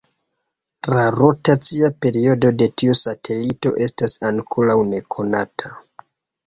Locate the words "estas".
3.89-4.21